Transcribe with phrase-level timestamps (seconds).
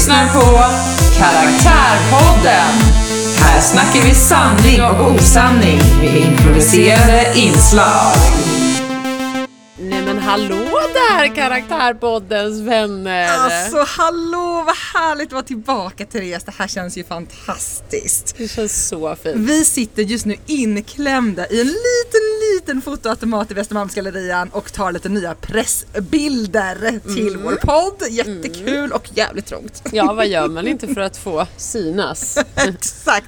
[0.00, 0.40] lyssnar på
[1.18, 2.94] Karaktärpodden.
[3.40, 8.59] Här snackar vi sanning och osanning med improviserade inslag.
[10.30, 13.28] Hallå där Karaktärpoddens vänner!
[13.28, 16.44] Alltså hallå, vad härligt att vara tillbaka Therese.
[16.44, 18.34] Det här känns ju fantastiskt.
[18.38, 19.36] Det känns så fint.
[19.36, 25.08] Vi sitter just nu inklämda i en liten, liten fotoautomat i Västermalmsgallerian och tar lite
[25.08, 27.42] nya pressbilder till Mm.
[27.42, 28.10] vår podd.
[28.10, 29.82] Jättekul och jävligt trångt.
[29.92, 32.38] Ja, vad gör man inte för att få synas?
[32.56, 33.26] Exakt.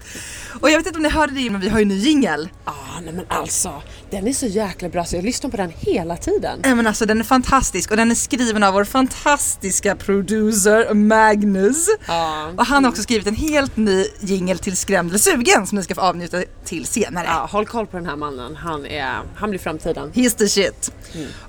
[0.61, 2.48] Och jag vet inte om ni hörde det men vi har ju en ny jingel.
[2.64, 5.73] Ja, ah, nej men alltså, den är så jäkla bra så jag lyssnar på den
[5.79, 6.61] hela tiden.
[6.62, 11.89] Nej men alltså den är fantastisk och den är skriven av vår fantastiska producer Magnus.
[12.07, 12.51] Ja.
[12.56, 15.84] Och han har också skrivit en helt ny jingel till Skrämd eller sugen som ni
[15.84, 17.27] ska få avnjuta till senare.
[17.27, 20.12] Ja, håll koll på den här mannen, han, är, han blir framtiden.
[20.14, 20.92] He's the shit.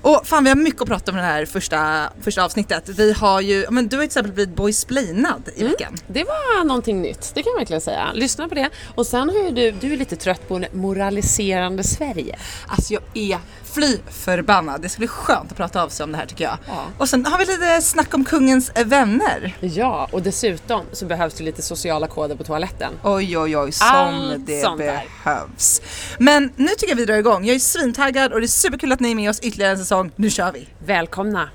[0.02, 2.88] Och fan vi har mycket att prata om i det här första, första avsnittet.
[2.88, 5.96] Vi har ju, men du har ju till exempel blivit boysplainad i veckan.
[6.08, 8.12] Det var någonting nytt, det kan jag verkligen säga.
[8.14, 8.70] Lyssna på det.
[8.94, 12.38] Och sen har ju du, du är lite trött på moraliserande Sverige.
[12.68, 13.38] Alltså jag är
[13.72, 14.82] fly förbannad.
[14.82, 16.58] Det ska bli skönt att prata av sig om det här tycker jag.
[16.68, 16.84] Ja.
[16.98, 19.56] Och sen har vi lite snack om kungens vänner.
[19.60, 22.92] Ja, och dessutom så behövs det lite sociala koder på toaletten.
[23.02, 25.04] Oj oj oj som Allt det sånt där.
[25.24, 25.82] behövs.
[26.18, 27.44] Men nu tycker jag vi drar igång.
[27.44, 30.10] Jag är svintaggad och det är superkul att ni är med oss ytterligare en säsong.
[30.16, 30.68] Nu kör vi!
[30.86, 31.48] Välkomna!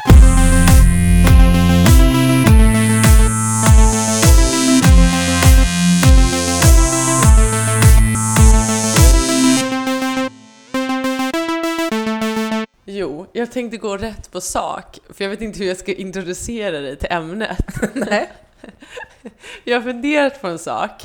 [12.99, 16.79] Jo, jag tänkte gå rätt på sak, för jag vet inte hur jag ska introducera
[16.79, 17.65] dig till ämnet.
[17.93, 18.29] Nej.
[19.63, 21.01] Jag har funderat på en sak,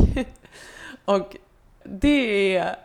[1.04, 1.36] och
[1.84, 2.76] det är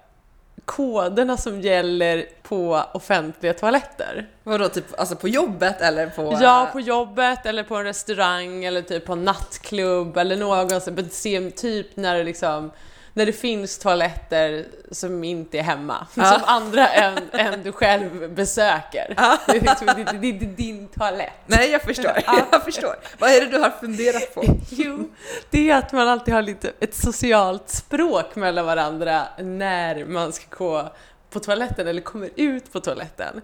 [0.65, 4.27] koderna som gäller på offentliga toaletter.
[4.43, 6.37] Vadå typ alltså på jobbet eller på?
[6.41, 11.23] Ja, på jobbet eller på en restaurang eller typ på en nattklubb eller någonstans.
[11.55, 12.71] Typ när det liksom
[13.19, 19.13] när det finns toaletter som inte är hemma, som andra än, än du själv besöker.
[19.47, 21.33] Det är liksom det, det, det, är din toalett.
[21.45, 22.11] Nej jag förstår,
[22.51, 22.95] jag förstår.
[23.17, 24.43] Vad är det du har funderat på?
[24.69, 25.09] Jo,
[25.49, 30.45] det är att man alltid har lite ett socialt språk mellan varandra när man ska
[30.57, 30.89] gå
[31.29, 33.41] på toaletten eller kommer ut på toaletten.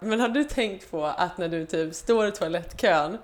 [0.00, 3.18] Men har du tänkt på att när du typ står i toalettkön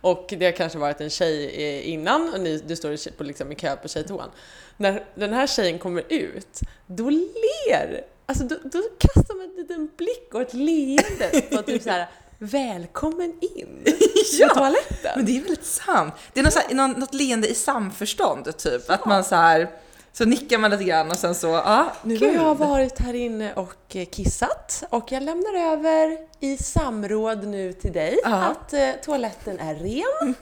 [0.00, 3.52] och det har kanske varit en tjej eh, innan och ni, du står på, liksom,
[3.52, 4.30] i kö på tjejtoan.
[4.76, 9.90] När den här tjejen kommer ut, då ler, alltså då, då kastar man en liten
[9.96, 12.08] blick och ett leende på typ så här
[12.40, 13.84] Välkommen in
[14.38, 15.12] Ja, på toaletten!
[15.16, 16.14] Men det är väldigt sant.
[16.32, 18.90] Det är något, så här, något, leende i samförstånd typ.
[18.90, 19.70] Att man så här
[20.18, 22.34] så nickar man lite grann och sen så, ja, Nu har kul.
[22.34, 27.92] jag varit här inne och eh, kissat och jag lämnar över i samråd nu till
[27.92, 28.30] dig Ja.
[28.36, 30.34] att eh, toaletten är ren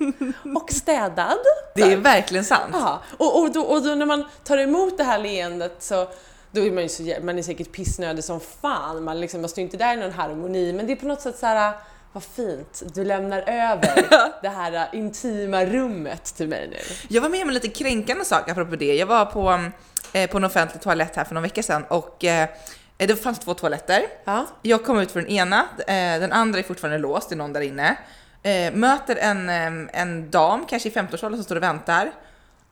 [0.57, 1.37] och städad.
[1.75, 2.71] Det är verkligen sant.
[2.73, 6.09] Ja, och, och, då, och då när man tar emot det här leendet så
[6.51, 9.63] då är man ju så, man är säkert pissnödig som fan, man, liksom, man står
[9.63, 11.73] inte där i någon harmoni, men det är på något sätt så här.
[12.17, 14.07] Vad fint, du lämnar över
[14.43, 16.77] det här eh, intima rummet till mig nu.
[17.09, 18.95] Jag var med om en lite kränkande sak apropå det.
[18.95, 19.71] Jag var på,
[20.13, 22.49] eh, på en offentlig toalett här för någon vecka sedan och eh,
[22.97, 24.03] det fanns två toaletter.
[24.25, 24.47] Ja.
[24.63, 27.53] Jag kom ut för den ena, eh, den andra är fortfarande låst, det är någon
[27.53, 27.97] där inne.
[28.43, 32.13] Eh, möter en, eh, en dam, kanske i 50-årsåldern, som står och väntar.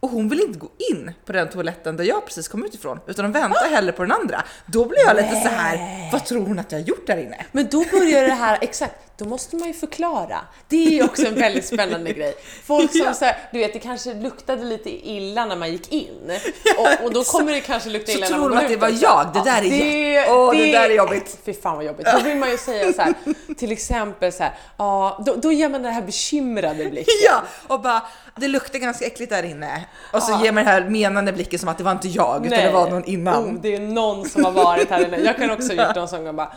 [0.04, 3.00] Och hon vill inte gå in på den toaletten där jag precis kom ut ifrån,
[3.06, 4.44] utan de väntar hellre på den andra.
[4.66, 5.78] Då blir jag lite så här,
[6.12, 7.44] vad tror hon att jag har gjort där inne?
[7.52, 10.40] Men då börjar det här, exakt, då måste man ju förklara.
[10.68, 12.34] Det är också en väldigt spännande grej.
[12.64, 13.14] Folk som Ja.
[13.14, 16.32] så här, du vet, det kanske luktade lite illa när man gick in.
[16.78, 18.68] Och, och då kommer det kanske lukta Så illa tror när man de går att
[18.80, 19.30] det ut var jag.
[19.34, 21.38] Det där är jätte- Åh, det där är jobbigt.
[21.44, 22.06] Fy fan vad jobbigt.
[22.12, 23.14] Då vill man ju säga så här,
[23.56, 27.14] till exempel så här, ja, då, då ger man den här bekymrade blicken.
[27.24, 28.02] Ja, och bara
[28.36, 29.84] det luktar ganska äckligt där inne.
[30.12, 32.58] Och så ger man den här menande blicken som att det var inte jag utan
[32.58, 33.44] det var någon innan.
[33.44, 35.18] Oh, det är någon som har varit här inne.
[35.18, 36.52] Jag kan också ha gjort någon sån gång bara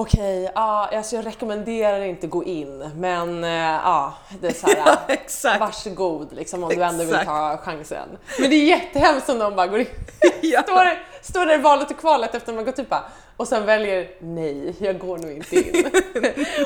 [0.00, 3.50] Okej, ja, alltså jag rekommenderar inte gå in, men eh,
[3.84, 5.60] ja, det är så här, Exakt.
[5.60, 7.26] varsågod liksom om du ändå vill Exakt.
[7.26, 8.08] ta chansen.
[8.40, 9.86] Men det är jättehemskt om någon bara går in,
[10.42, 10.62] Ja.
[10.66, 13.04] står, står där i valet och kvalet efter man gått bara,
[13.36, 15.84] och sen väljer nej, jag går nog inte in.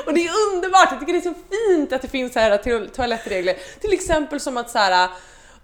[0.05, 1.33] och det är underbart, jag tycker det är så
[1.69, 3.55] fint att det finns så här to- toalettregler.
[3.81, 5.09] Till exempel som att så här,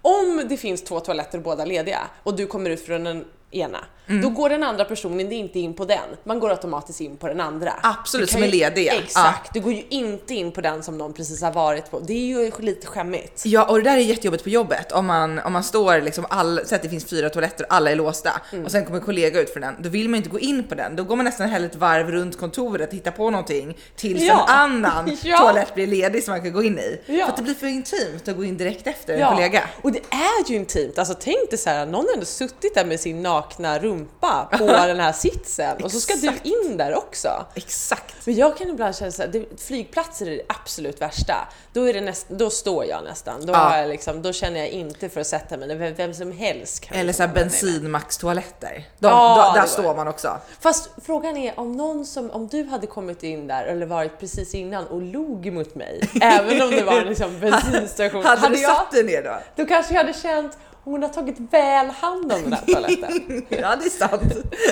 [0.02, 3.78] om det finns två toaletter båda lediga och du kommer ut från en ena.
[4.06, 7.40] Då går den andra personen inte in på den, man går automatiskt in på den
[7.40, 7.72] andra.
[7.82, 8.92] Absolut, som är ledig, ja.
[8.92, 12.00] Exakt, du går ju inte in på den som någon precis har varit på.
[12.00, 13.42] Det är ju lite skämmigt.
[13.46, 16.60] Ja, och det där är jättejobbigt på jobbet om man, om man står liksom, all,
[16.66, 18.64] så att det finns fyra toaletter och alla är låsta Mm.
[18.64, 19.76] och sen kommer en kollega ut från den.
[19.80, 20.96] Då vill man ju inte gå in på den.
[20.96, 24.46] Då går man nästan hellre ett varv runt kontoret och hittar på någonting tills Ja.
[24.48, 24.54] en
[24.84, 25.38] annan Ja.
[25.38, 27.00] toalett blir ledig som man kan gå in i.
[27.06, 27.24] Ja.
[27.24, 29.62] För att det blir för intimt att gå in direkt efter en kollega.
[29.82, 30.98] och det är ju intimt.
[30.98, 34.66] Alltså tänk dig så här, någon har ändå suttit där med sin nakna rumpa på
[34.66, 37.28] den här sitsen och så ska du in där också.
[37.54, 38.14] Exakt.
[38.26, 41.48] Men jag kan ibland känna så här, det, flygplatser är det absolut värsta.
[41.72, 43.46] Då, är det näst, då står jag nästan.
[43.46, 43.78] Då, Ja.
[43.78, 45.76] jag liksom, då känner jag inte för att sätta mig.
[45.76, 47.50] Vem, vem som helst kan Eller liksom så här hamna ner.
[47.50, 48.88] bensinmaxtoaletter.
[48.98, 50.38] De, Ja, där står man också.
[50.60, 54.54] Fast frågan är om någon som, om du hade kommit in där eller varit precis
[54.54, 58.24] innan och log mot mig, även om det var liksom bensinstation.
[58.24, 59.38] Hade, du jag, satt dig ner då?
[59.56, 63.46] då kanske jag hade känt hon har tagit väl hand om den här toaletten.
[63.48, 64.22] Ja, det är sant.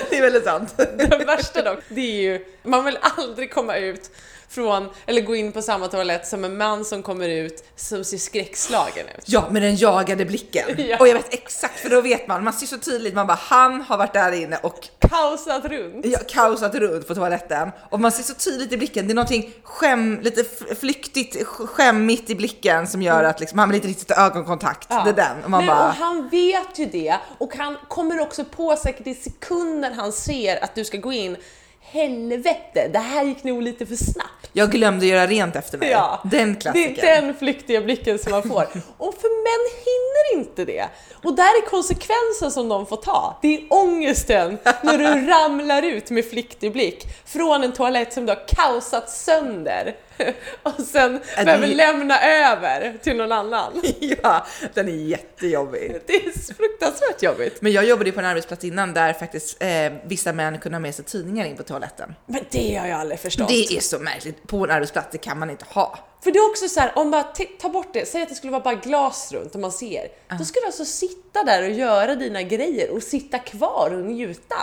[0.09, 0.73] Det är väldigt sant.
[0.77, 4.11] Det värsta dock, det är ju, man vill aldrig komma ut
[4.49, 8.17] från, eller gå in på samma toalett som en man som kommer ut som ser
[8.17, 9.23] skräckslagen ut.
[9.25, 10.63] Ja, med den jagade blicken.
[10.77, 10.97] Ja.
[10.99, 13.81] Och jag vet exakt, för då vet man, man ser så tydligt, man bara han
[13.81, 16.05] har varit där inne och Kaosat runt.
[16.05, 17.71] ja, kaosat runt på toaletten.
[17.89, 20.43] Och man ser så tydligt i blicken, det är någonting skäm, lite
[20.79, 24.87] flyktigt, sk- skämmigt i blicken som gör att liksom, man vill inte riktigt ögonkontakt.
[24.89, 25.03] Ja.
[25.03, 25.43] Det är den.
[25.43, 29.15] Och man Nej, bara, han vet ju det och han kommer också på säkert i
[29.15, 31.37] sekunden han ser att du ska gå in
[31.83, 34.49] Helvete, det här gick nog lite för snabbt.
[34.53, 35.89] jag glömde göra rent efter mig.
[35.89, 37.05] Ja, Den Det klassikern.
[37.09, 38.63] är den flyktiga blicken som man får.
[38.97, 40.85] Och för män hinner inte det.
[41.23, 43.39] Och där är konsekvensen som de får ta.
[43.41, 48.31] Det är ångesten när du ramlar ut med flyktig blick från en toalett som du
[48.31, 49.95] har kaosat sönder
[50.63, 53.81] och sen det- behöver lämna över till någon annan.
[54.23, 55.97] ja, den är jättejobbig.
[56.07, 57.61] Det är fruktansvärt jobbigt.
[57.61, 59.69] Men jag jobbade ju på en arbetsplats innan där faktiskt eh,
[60.05, 62.15] vissa män kunde ha med sig tidningar in på toaletten.
[62.25, 63.47] Men det har jag aldrig förstått.
[63.47, 64.47] Det är så märkligt.
[64.47, 65.99] På en arbetsplats, det kan man inte ha.
[66.23, 67.23] För det är också så här, om man
[67.61, 70.07] tar bort det, säg att det skulle vara bara glas runt och man ser.
[70.37, 74.55] Då ska du alltså sitta där och göra dina grejer och sitta kvar och njuta.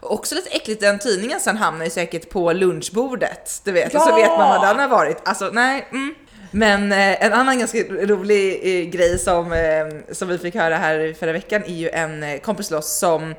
[0.00, 3.94] Och också lite äckligt, den tidningen sen hamnar ju säkert på lunchbordet, du vet.
[3.94, 4.16] Och så Ja!
[4.16, 5.16] vet man vad den har varit.
[5.24, 5.88] Alltså nej.
[5.90, 6.14] Mm.
[6.50, 11.14] Men eh, en annan ganska rolig eh, grej som, eh, som vi fick höra här
[11.18, 13.34] förra veckan är ju en eh, kompis till oss som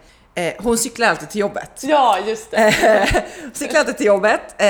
[0.60, 1.72] hon cyklar alltid till jobbet.
[1.84, 3.24] Ja, just det.
[3.54, 4.42] cyklar alltid till jobbet.
[4.58, 4.70] Eh,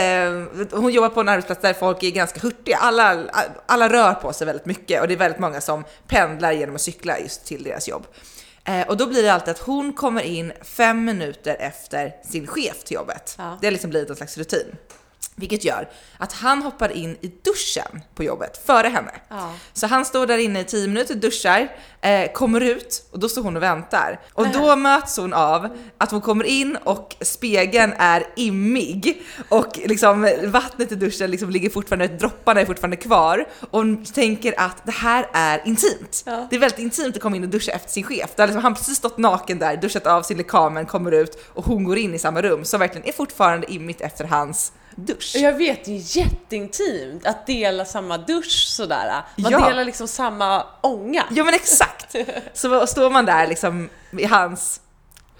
[0.71, 2.77] hon jobbar på en arbetsplats där folk är ganska hurtiga.
[2.77, 3.17] Alla,
[3.65, 6.81] alla rör på sig väldigt mycket och det är väldigt många som pendlar genom att
[6.81, 8.07] cykla just till deras jobb.
[8.65, 12.83] Eh, och då blir det alltid att hon kommer in fem minuter efter sin chef
[12.83, 13.35] till jobbet.
[13.37, 13.57] Ja.
[13.61, 14.75] Det har liksom blivit en slags rutin.
[15.39, 19.11] Vilket gör att han hoppar in i duschen på jobbet före henne.
[19.29, 19.53] Ja.
[19.73, 23.43] Så han står där inne i 10 minuter, duschar, eh, kommer ut och då står
[23.43, 24.19] hon och väntar.
[24.33, 30.29] Och då möts hon av att hon kommer in och spegeln är immig och liksom
[30.43, 34.91] vattnet i duschen liksom ligger fortfarande, dropparna är fortfarande kvar och hon tänker att det
[34.91, 36.23] här är intimt.
[36.25, 36.47] Ja.
[36.49, 38.29] Det är väldigt intimt att komma in och duscha efter sin chef.
[38.35, 41.83] Där liksom, han precis stått naken där, duschat av sin lekamen, kommer ut och hon
[41.83, 45.35] går in i samma rum som verkligen är fortfarande immigt efter hans dusch.
[45.35, 49.23] Jag vet, det är jätteintimt att dela samma dusch sådär.
[49.35, 49.69] Man Ja.
[49.69, 51.23] delar liksom samma ånga.
[51.31, 52.15] Ja men exakt!
[52.53, 54.79] Så står man där liksom i hans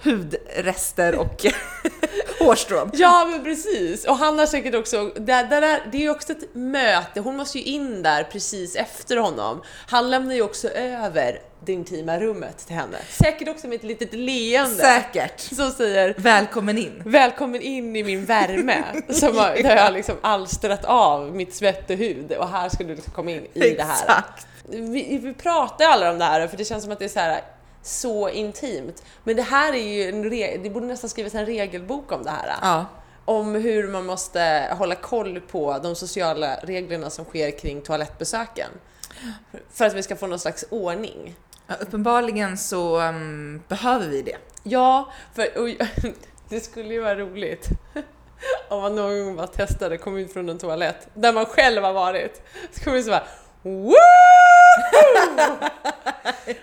[0.04, 1.46] hudrester och
[2.40, 2.92] hårstrån.
[2.94, 7.20] Ja men precis, och han har säkert också, det, det, det är också ett möte,
[7.20, 9.62] hon måste ju in där precis efter honom.
[9.88, 12.98] Han lämnar ju också över det intima rummet till henne.
[13.10, 14.76] Säkert också med ett litet leende.
[14.76, 15.40] Säkert.
[15.40, 17.02] Som säger Välkommen in.
[17.06, 21.90] Välkommen in i min värme, som har, där jag har liksom alstrat av mitt svett
[21.90, 24.04] och hud och här ska du liksom komma in i det här.
[24.04, 24.48] Exakt.
[24.70, 27.10] Vi, vi pratar ju alla om det här för det känns som att det är
[27.10, 27.42] så här
[27.82, 29.04] så intimt.
[29.24, 32.30] Men det här är ju en re- det borde nästan skrivas en regelbok om det
[32.30, 32.56] här.
[32.62, 32.86] Ja.
[33.26, 38.70] Om hur man måste hålla koll på de sociala reglerna som sker kring toalettbesöken.
[39.70, 41.36] För att vi ska få någon slags ordning.
[41.68, 44.38] Ja, uppenbarligen så um, behöver vi det.
[44.64, 45.70] Ja, för och,
[46.50, 47.70] det skulle ju vara roligt
[48.70, 51.94] om man någon gång bara testade, kom ut från en toalett där man själv har
[51.94, 52.42] varit.
[52.72, 53.28] Så kommer det så bara
[53.68, 53.96] Woo!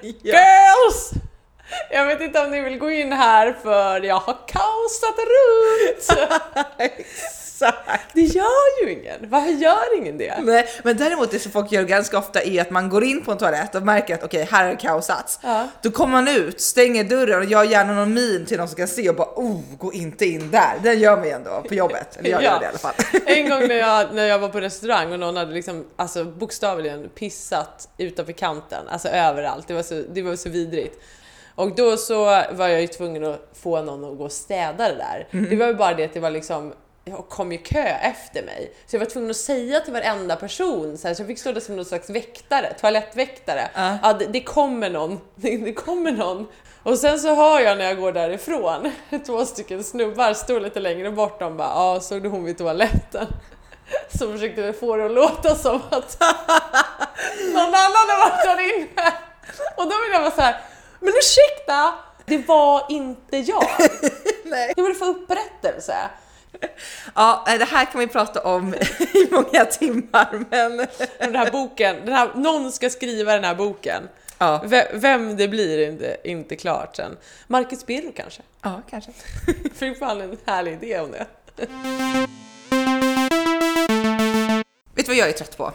[0.23, 1.11] Girls!
[1.91, 6.09] Jag vet inte om ni vill gå in här för jag har kaosat runt.
[7.55, 8.15] Exakt.
[8.15, 9.31] Det gör ju ingen.
[9.31, 10.35] Varför gör ingen det?
[10.43, 13.33] Nej, men däremot det som folk gör ganska ofta är att man går in på
[13.33, 15.39] en toalett och märker att okej, här är kaosats.
[15.43, 15.69] Ja.
[15.83, 18.89] Då kommer man ut, stänger dörren och gör gärna någon min till någon som kan
[18.89, 20.75] se och bara oh, gå inte in där.
[20.83, 22.17] Den gör man ju ändå på jobbet.
[22.17, 22.53] Eller jag Ja.
[22.53, 22.95] gör det i alla fall.
[23.27, 27.09] En gång när jag, när jag var på restaurang och någon hade liksom, alltså bokstavligen
[27.09, 29.69] pissat utanför kanten, alltså överallt.
[29.69, 31.03] Det var så, det var så vidrigt.
[31.55, 34.95] Och då så var jag ju tvungen att få någon att gå och städa det
[34.95, 35.29] där.
[35.51, 36.73] Det var ju bara det att det var liksom
[37.05, 38.75] jag kom ju kö efter mig.
[38.87, 41.53] Så jag var tvungen att säga till varenda person, så, här, så jag fick stå
[41.53, 43.71] där som någon slags väktare, toalettväktare.
[43.75, 43.99] Ja.
[44.03, 46.47] Ja, det, det kommer någon, det, det kommer någon.
[46.83, 48.93] Och sen så hör jag när jag går därifrån,
[49.27, 53.27] två stycken snubbar står lite längre bort, de bara ja, såg du hon vid toaletten?
[54.19, 56.21] Så försökte få det att låta som att
[57.53, 59.13] någon annan har varit där inne.
[59.77, 60.61] Och då vill jag vara så här,
[61.01, 61.95] men ursäkta,
[62.25, 63.67] det var inte jag.
[64.45, 64.73] Nej.
[64.77, 65.97] Jag vill få upprättelse.
[67.15, 68.75] Ja, eh, det här kan vi prata om
[69.15, 70.77] i många timmar, men
[71.19, 74.09] Den här boken, den här, någon ska skriva den här boken.
[74.39, 77.17] ja, Vem det blir är inte, inte klart sen.
[77.47, 78.43] Marcus Birro kanske?
[78.63, 79.11] ja kanske.
[79.75, 81.27] Fick fan en härlig idé om det.
[84.95, 85.73] Vet du vad jag är trött på?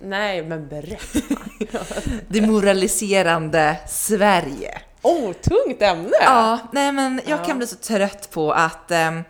[0.00, 1.84] Nej, men berätta.
[2.28, 4.80] Det moraliserande Sverige.
[5.02, 6.10] Oh, tungt ämne!
[6.20, 7.44] Ja, nej men jag Ja.
[7.44, 9.22] kan bli så trött på att ehm,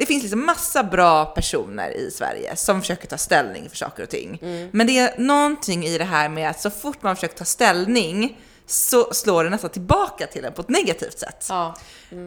[0.00, 4.08] det finns liksom massa bra personer i Sverige som försöker ta ställning för saker och
[4.08, 4.38] ting.
[4.72, 8.38] Men det är någonting i det här med att så fort man försöker ta ställning
[8.66, 11.46] så slår det nästan tillbaka till en på ett negativt sätt.
[11.48, 11.76] Ja.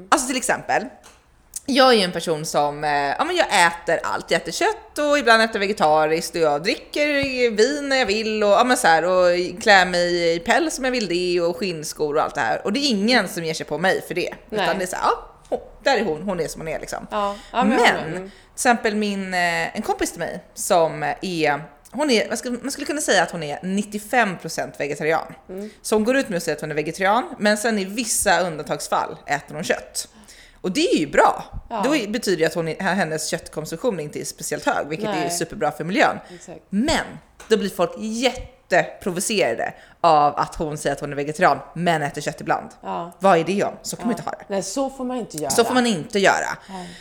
[0.09, 0.83] Alltså till exempel,
[1.65, 4.31] jag är ju en person som, eh, ja men jag äter allt.
[4.31, 7.07] Jag äter kött och ibland äter vegetariskt och jag dricker
[7.51, 10.85] vin när jag vill och, ja men så här, och klär mig i päls om
[10.85, 12.61] jag vill det och skinnskor och allt det här.
[12.63, 14.33] Och det är ingen som ger sig på mig för det.
[14.49, 14.63] Nej.
[14.63, 16.79] Utan det är så här, ja, hon- där är hon, hon är som hon är
[16.79, 17.07] liksom.
[17.11, 17.95] Ja, ja, men men.
[18.07, 18.13] Mm.
[18.13, 22.71] till exempel min, eh, en kompis till mig som är hon är, man skulle, man
[22.71, 25.33] skulle kunna säga att hon är 95% vegetarian.
[25.49, 25.69] Mm.
[25.81, 28.39] Så hon går ut med att säga att hon är vegetarian, men sen i vissa
[28.39, 30.07] undantagsfall äter hon kött.
[30.61, 31.43] Och det är ju bra.
[31.69, 31.95] Ja.
[31.95, 35.29] Är- betyder det att hon, är- hennes köttkonsumtion inte är speciellt hög, vilket är Nej.
[35.31, 36.17] superbra för miljön.
[36.35, 36.59] Exakt.
[36.69, 37.05] Men
[37.47, 37.91] då blir folk
[38.77, 42.69] jätteprovocerade av att hon säger att hon är vegetarian, men äter kött ibland.
[42.81, 43.11] Ja.
[43.19, 43.73] Vad är det om?
[43.81, 44.45] Så kan man inte ha det.
[44.47, 45.49] Nej, så får man inte göra.
[45.51, 46.57] Så får man inte göra.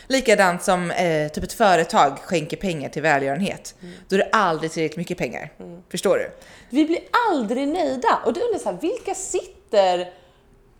[0.07, 3.75] Likadant som eh, typ ett företag skänker pengar till välgörenhet.
[4.07, 5.51] Då är det aldrig tillräckligt mycket pengar.
[5.91, 6.31] Förstår du?
[6.69, 6.99] Vi blir
[7.31, 8.19] aldrig nöjda.
[8.25, 10.07] Och då undrar så här, vilka sitter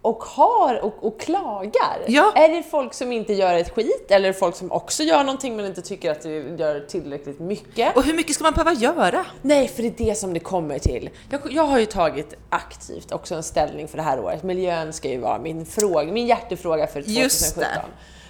[0.03, 2.03] och har och, och klagar?
[2.07, 2.33] Ja.
[2.35, 5.23] Är det folk som inte gör ett skit eller är det folk som också gör
[5.23, 7.97] någonting men inte tycker att det gör tillräckligt mycket?
[7.97, 9.25] Och hur mycket ska man behöva göra?
[9.41, 11.09] Nej, för det är det som det kommer till.
[11.29, 14.43] Jag, jag har ju tagit aktivt också en ställning för det här året.
[14.43, 17.23] Miljön ska ju vara min fråga, min hjärtefråga för 2017.
[17.23, 17.81] Just det.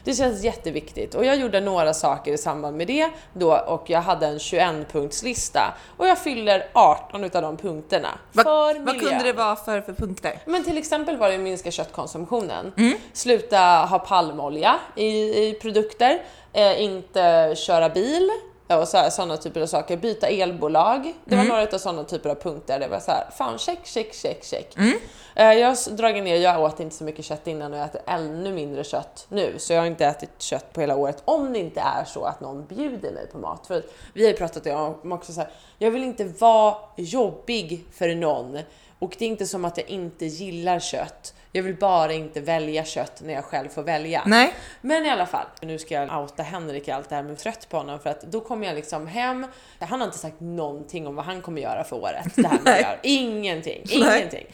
[0.04, 4.02] Det känns jätteviktigt och jag gjorde några saker i samband med det då och jag
[4.02, 8.10] hade en 21-punktslista och jag fyller 18 utav de punkterna.
[8.32, 10.40] Vad, för vad kunde det vara för, för punkter?
[10.46, 12.74] Men till exempel var det minska köttkonsumtionen.
[12.78, 12.94] Mm.
[13.14, 15.08] Sluta ha palmolja i,
[15.48, 16.22] i produkter.
[16.54, 18.30] Eh, inte köra bil.
[18.68, 19.98] Och sådana typer av saker.
[19.98, 21.14] Byta elbolag.
[21.26, 21.48] Det Mm.
[21.48, 22.80] var några av sådana typer av punkter.
[22.80, 24.78] Det var så här, fan check, check, check, check.
[24.78, 24.98] Mm.
[25.36, 28.02] Eh, jag har dragit ner, jag åt inte så mycket kött innan och jag äter
[28.06, 29.56] ännu mindre kött nu.
[29.58, 31.22] Så jag har inte ätit kött på hela året.
[31.26, 33.68] Om det inte är så att någon bjuder mig på mat.
[33.68, 38.16] För vi har ju pratat om också så här, jag vill inte vara jobbig för
[38.16, 38.60] någon.
[39.04, 41.34] Och det är inte som att jag inte gillar kött.
[41.52, 44.24] Jag vill bara inte välja kött när jag själv får välja.
[44.26, 44.54] Nej.
[44.82, 47.70] Men i alla fall, nu ska jag outa Henrik i allt det här med trött
[47.70, 49.48] på honom för att då kommer jag liksom hem.
[49.80, 52.36] Han har inte sagt någonting om vad han kommer göra för året.
[52.36, 52.98] Det här med göra.
[53.04, 54.20] Ingenting, Nej.
[54.20, 54.46] ingenting.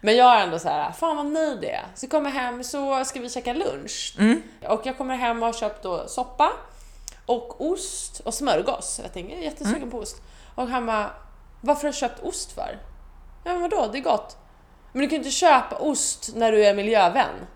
[0.00, 1.86] Men jag är ändå så här, fan vad nöjd jag är.
[1.94, 4.16] Så kommer jag hem så ska vi käka lunch.
[4.68, 6.52] Och jag kommer hem och har köpt då soppa
[7.26, 9.00] och ost och smörgås.
[9.02, 10.16] Jag tänker, jag är jättesugen på ost.
[10.54, 11.10] Och han bara,
[11.60, 12.78] varför har du köpt ost för?
[13.46, 14.36] Ja men vadå, det är gott.
[14.92, 17.46] Men du kan ju inte köpa ost när du är miljövän.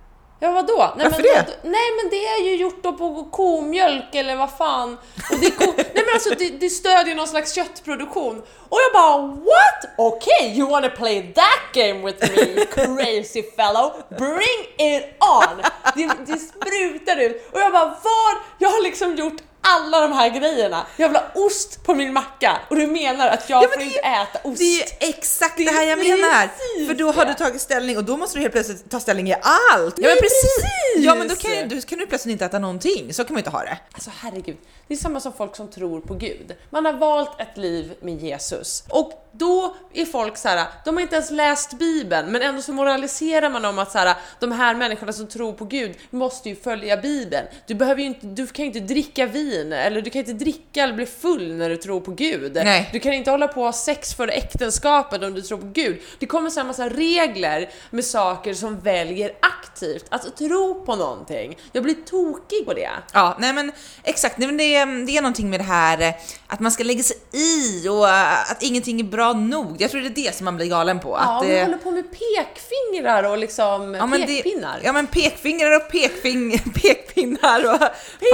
[0.43, 0.95] Ja vadå?
[0.97, 1.45] Nej, Varför men det?
[1.47, 4.99] Då, nej men det är ju gjort då på komjölk eller vad fan.
[5.33, 8.39] Och det, ko- nej men alltså det, det stödjer någon slags köttproduktion.
[8.69, 9.91] Och jag bara what?
[9.99, 13.93] Okej, you wanna play that game with me crazy fellow?
[14.19, 15.63] Bring it on!
[15.95, 17.49] Det, det sprutar ut.
[17.53, 18.43] Och jag bara var?
[18.59, 20.87] Jag har liksom gjort alla de här grejerna.
[20.97, 23.85] Jag vill ha ost på min macka och du menar att jag Ja, får är
[23.85, 24.59] inte äta ost?
[24.59, 26.49] Det är ju exakt det, Det är här jag menar.
[26.87, 29.35] För då har du tagit ställning och då måste du helt plötsligt ta ställning i
[29.43, 29.95] allt.
[29.99, 30.65] Ja men precis!
[30.97, 33.15] Ja men då kan, ju- då kan du plötsligt inte äta någonting.
[33.15, 33.79] Så kan man inte ha det.
[33.93, 34.57] Alltså herregud,
[34.89, 36.57] det är samma som folk som tror på Gud.
[36.71, 41.03] Man har valt ett liv med Jesus och då är folk så här, de har
[41.03, 44.75] inte ens läst Bibeln, men ändå så moraliserar man om att så här, de här
[44.75, 47.47] människorna som tror på Gud måste ju följa Bibeln.
[47.67, 50.83] Du behöver ju inte, du kan ju inte dricka vin eller du kan inte dricka
[50.83, 52.53] eller bli full när du tror på Gud.
[52.55, 52.91] Nej.
[52.93, 56.01] Du kan inte hålla på och ha sex före äktenskapet om du tror på Gud.
[56.19, 61.59] Det kommer så här massa regler med saker som väljer aktivt att tro på någonting.
[61.73, 62.91] Jag blir tokig på det.
[63.13, 66.15] Ja, nej men exakt, nej, men det, är, det är någonting med det här eh,
[66.51, 69.77] att man ska lägga sig i och att ingenting är bra nog.
[69.79, 71.09] Jag tror det är det som man blir galen på.
[71.09, 74.79] Ja, att, man håller på med pekfingrar och liksom Ja, pekpinnar.
[74.79, 77.81] Det, ja men pekfingrar och pekfing, pekpinnar och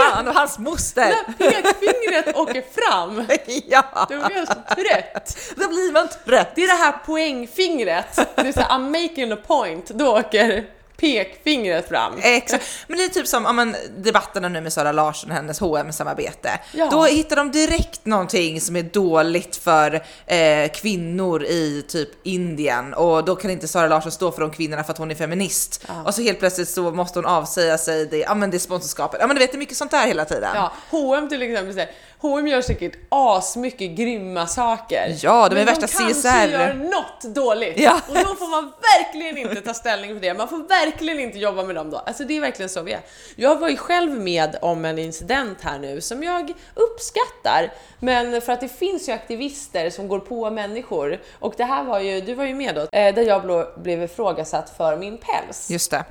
[0.00, 1.14] fan och hans moster.
[1.38, 3.26] När pekfingret åker fram,
[3.66, 5.37] ja, då blir jag så trött.
[5.56, 6.52] då blir man trött.
[6.54, 12.12] Det är det här poängfingret, är såhär I'm making a point, då åker pekfingret fram.
[12.23, 12.65] Exakt.
[12.87, 15.93] Men det är typ som ja, men, debatterna nu med Sara Larsson och hennes hm
[15.93, 16.88] samarbete Ja.
[16.91, 23.25] Då hittar de direkt någonting som är dåligt för eh, kvinnor i typ Indien och
[23.25, 25.85] då kan inte Sara Larsson stå för de kvinnorna för att hon är feminist.
[26.05, 29.21] Och så helt plötsligt så måste hon avsäga sig det, ja, men det sponsorskapet.
[29.21, 30.50] Ja men du vet det är mycket sånt där hela tiden.
[30.55, 35.16] Ja, H&M till exempel, säger, H&M gör säkert asmycket grymma saker.
[35.23, 36.49] Ja, de är men värsta de kanske CSR.
[36.52, 37.80] gör något dåligt.
[37.80, 38.00] Ja.
[38.08, 40.35] Och då får man verkligen inte ta ställning för det.
[40.35, 41.96] Man får verkligen inte jobba med dem då.
[41.96, 43.00] Alltså det är verkligen så vi är.
[43.37, 47.73] Jag var ju själv med om en incident här nu som jag uppskattar.
[48.00, 51.20] Men för att det finns ju aktivister som går på människor.
[51.38, 54.70] Och det här var ju, du var ju med då, eh, där jag blev ifrågasatt
[54.76, 55.70] för min päls.
[55.70, 56.04] Just det.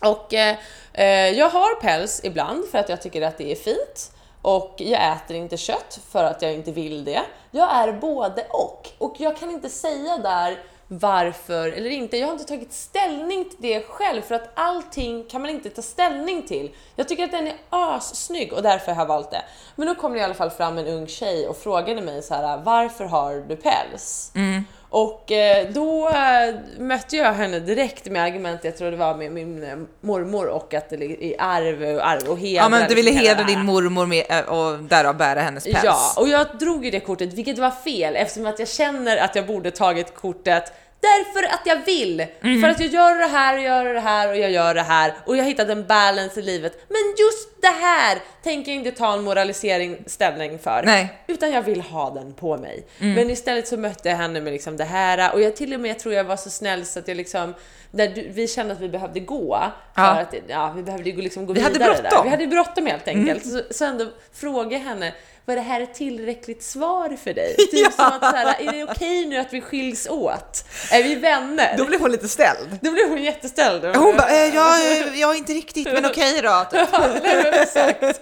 [0.00, 0.56] Och eh,
[0.92, 4.12] eh, jag har päls ibland för att jag tycker att det är fint.
[4.42, 7.22] Och jag äter inte kött för att jag inte vill det.
[7.50, 8.88] Jag är både och.
[8.98, 10.58] Och jag kan inte säga där
[10.92, 12.16] varför eller inte.
[12.16, 15.82] Jag har inte tagit ställning till det själv för att allting kan man inte ta
[15.82, 16.74] ställning till.
[16.96, 19.42] Jag tycker att den är assnygg och därför har jag valt det.
[19.76, 22.34] Men då kom det i alla fall fram en ung tjej och frågade mig så
[22.34, 24.32] här: varför har du päls?
[24.34, 24.64] Mm.
[24.90, 29.32] Och eh, då eh, mötte jag henne direkt med argument, jag tror det var med
[29.32, 32.62] min eh, mormor och att det ligger i arv och arv och hedra.
[32.62, 35.84] Ja men du ville liksom hela hedra din mormor med, och därav bära hennes päls.
[35.84, 39.34] Ja, och jag drog ju det kortet, vilket var fel eftersom att jag känner att
[39.34, 42.26] jag borde tagit kortet därför att jag vill.
[42.40, 42.60] Mhm.
[42.60, 45.14] För att jag gör det här och gör det här och jag gör det här
[45.24, 46.72] och jag har hittat en balance i livet.
[46.88, 50.82] Men just det här tänker jag inte ta en moralisering ställning för.
[50.86, 51.00] Nej.
[51.00, 51.14] Mm.
[51.26, 52.86] Utan jag vill ha den på mig.
[52.98, 55.98] Men istället så mötte jag henne med liksom det här och jag till och med
[55.98, 57.54] tror jag var så snäll så att jag liksom
[57.92, 59.58] när du, vi kände att vi behövde gå,
[59.94, 60.08] för Ja.
[60.20, 62.02] att ja, vi behövde liksom gå Vi hade vidare där.
[62.02, 62.18] bråttom.
[62.18, 62.24] Mm.
[62.24, 63.46] Vi hade bråttom helt enkelt.
[63.46, 65.12] Så, så ändå frågade henne,
[65.46, 67.56] var det här ett tillräckligt svar för dig?
[67.70, 67.90] Typ Ja.
[67.90, 70.64] som att så här, är det okej nu att vi skiljs åt?
[70.92, 71.74] Är vi vänner?
[71.78, 72.78] Då blev hon lite ställd.
[72.82, 73.84] Då blev hon jätteställd.
[73.96, 76.64] Hon bara, eh, ja, eh, jag är inte riktigt, men okej då.
[76.70, 76.88] Typ.
[76.92, 78.20] Ja, nej, men exakt.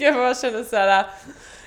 [0.00, 1.04] Jag bara känner så här.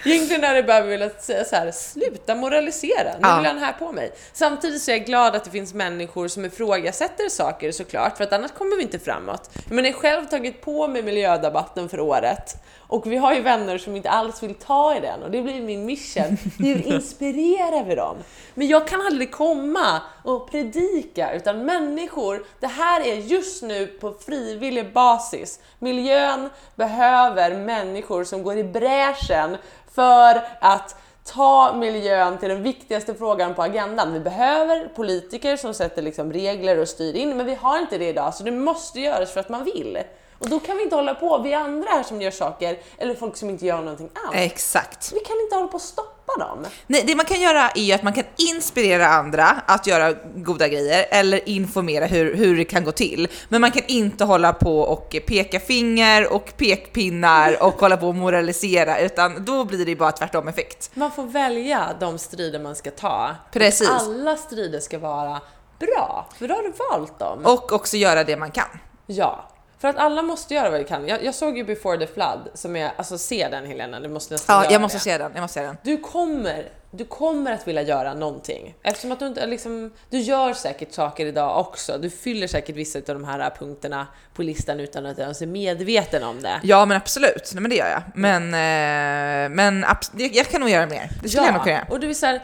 [0.07, 3.37] Egentligen hade jag bara velat säga så här, sluta moralisera, nu Ja.
[3.37, 4.11] vill han här på mig.
[4.33, 8.33] Samtidigt så är jag glad att det finns människor som ifrågasätter saker såklart, för att
[8.33, 9.49] annars kommer vi inte framåt.
[9.69, 12.55] Men jag har själv tagit på mig miljödebatten för året,
[12.87, 15.61] och vi har ju vänner som inte alls vill ta i den, och det blir
[15.61, 16.37] min mission.
[16.57, 18.17] Hur inspirerar vi dem?
[18.53, 24.13] Men jag kan aldrig komma och predika, utan människor, det här är just nu på
[24.25, 25.59] frivillig basis.
[25.79, 29.57] Miljön behöver människor som går i bräschen
[29.91, 34.13] för att ta miljön till den viktigaste frågan på agendan.
[34.13, 38.09] Vi behöver politiker som sätter liksom regler och styr in, men vi har inte det
[38.09, 39.97] idag, så det måste göras för att man vill.
[40.39, 43.37] Och då kan vi inte hålla på, vi andra här som gör saker, eller folk
[43.37, 44.35] som inte gör någonting alls.
[44.35, 45.11] Exakt.
[45.13, 46.65] Vi kan inte hålla på och stoppa dem.
[46.87, 50.67] Nej, det man kan göra är ju att man kan inspirera andra att göra goda
[50.67, 53.27] grejer eller informera hur, hur det kan gå till.
[53.49, 58.15] Men man kan inte hålla på och peka finger och pekpinnar och hålla på och
[58.15, 60.91] moralisera utan då blir det bara tvärtom effekt.
[60.93, 63.35] Man får välja de strider man ska ta.
[63.51, 63.89] Precis.
[63.89, 65.41] Alla strider ska vara
[65.79, 67.45] bra, för då har du valt dem.
[67.45, 68.79] Och också göra det man kan.
[69.07, 69.45] Ja,
[69.85, 71.07] för att alla måste göra vad de kan.
[71.07, 74.33] Jag, jag såg ju Before the Flood, som är, alltså se den Helena, du måste
[74.33, 75.01] nästan Ja, jag måste det.
[75.01, 75.31] se den.
[75.33, 75.77] Jag måste se den.
[75.83, 78.75] Du kommer, du kommer att vilja göra någonting.
[78.83, 81.97] Eftersom att du inte liksom, du gör säkert saker idag också.
[81.97, 86.23] Du fyller säkert vissa av de här punkterna på listan utan att ens är medveten
[86.23, 86.59] om det.
[86.63, 87.51] Ja, men absolut.
[87.53, 88.01] Nej, men det gör jag.
[88.15, 89.85] Men, eh, men
[90.17, 91.09] jag, jag kan nog göra mer.
[91.23, 91.87] Det skulle jag nog kunna göra.
[91.89, 92.41] och du vill så här,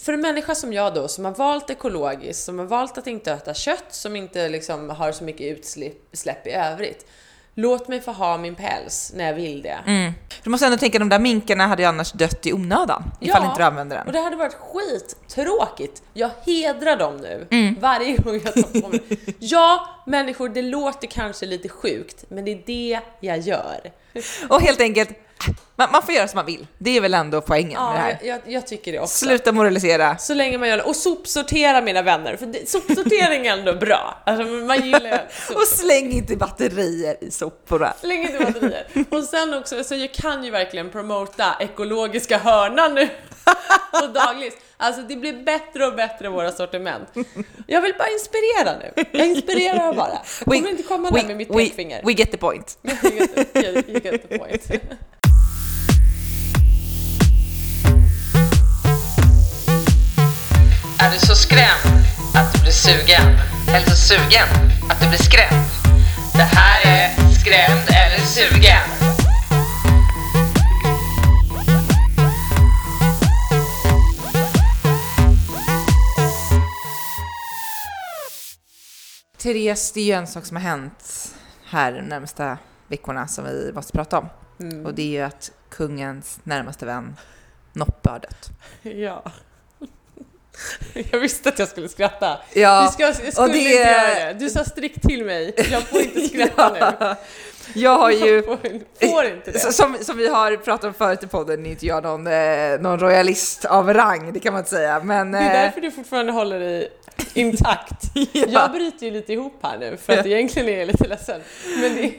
[0.00, 3.32] för en människa som jag då, som har valt ekologiskt, som har valt att inte
[3.32, 7.06] äta kött, som inte liksom har så mycket utsläpp i övrigt.
[7.54, 9.78] Låt mig få ha min päls när jag vill det.
[9.86, 10.12] Mm.
[10.42, 13.56] Du måste ändå tänka, de där minkarna hade ju annars dött i onödan ifall inte
[13.58, 14.06] du använder den.
[14.06, 16.02] och det hade varit skittråkigt.
[16.14, 17.76] Jag hedrar dem nu Mm.
[17.80, 19.00] varje gång jag tar på mig.
[19.38, 23.92] Ja, människor, det låter kanske lite sjukt, men det är det jag gör.
[24.48, 25.10] Och helt enkelt,
[25.82, 26.66] man, man får göra som man vill.
[26.78, 28.18] Det är väl ändå poängen med det Ja, här.
[28.22, 29.24] jag, jag tycker det också.
[29.26, 30.18] Sluta moralisera.
[30.18, 30.82] Så länge man gör det.
[30.82, 34.22] Och sopsortera mina vänner, för det, sopsortering är ändå bra.
[34.26, 35.24] Alltså man gillar.
[35.54, 37.94] Och släng inte batterier i soporna.
[38.00, 38.86] Släng inte batterier.
[39.10, 43.08] Och sen också, så jag kan ju verkligen promota ekologiska hörnan nu.
[44.00, 44.54] på daglis.
[44.76, 47.08] Alltså det blir bättre och bättre våra sortiment.
[47.66, 49.04] Jag vill bara inspirera nu.
[49.18, 50.08] Jag inspirerar bara.
[50.46, 52.02] Jag kommer inte komma där med mitt we, pekfinger.
[52.04, 52.78] we get the point.
[52.82, 53.58] You get the-
[53.92, 54.62] you get the point.
[61.02, 63.38] Är du så skrämd att du blir sugen?
[63.68, 64.48] Eller så sugen
[64.90, 65.66] att du blir skrämd?
[66.32, 68.88] Det här är Skrämd eller sugen.
[79.38, 81.34] Therese, det är ju en sak som har hänt
[81.64, 84.28] här de närmsta veckorna som vi måste prata om.
[84.60, 84.86] Mm.
[84.86, 87.16] Och det är ju att kungens närmaste vän
[87.72, 88.50] Noppe har dött.
[88.82, 89.32] Ja.
[91.10, 92.38] Jag visste att jag skulle skratta.
[92.54, 94.36] Ja, du ska, jag skulle och det- inte göra det.
[94.38, 95.54] Du sa strikt till mig.
[95.70, 97.14] Jag får inte skratta nu.
[97.80, 98.58] Jag har ju, Jag får,
[99.10, 99.58] får inte det.
[99.58, 102.98] som, som vi har pratat om förut i podden, är inte jag någon, eh, någon
[102.98, 105.00] royalist av rang, det kan man inte säga.
[105.04, 106.88] Men, Det är eh, därför du fortfarande håller dig
[107.34, 108.02] intakt.
[108.32, 111.40] Jag bryter ju lite ihop här nu för att egentligen är jag lite ledsen.
[111.80, 112.12] Men det,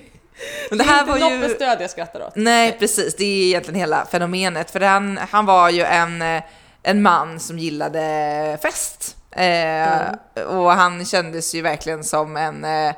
[0.69, 1.37] men det det här är var inte ju...
[1.39, 2.35] Noppes död jag skrattar åt.
[2.35, 3.15] Nej, precis.
[3.15, 4.71] Det är egentligen hela fenomenet.
[4.71, 6.43] För han, han var ju en, eh,
[6.83, 9.15] en man som gillade fest.
[9.31, 12.95] Eh, Och han kändes ju verkligen som en, eh,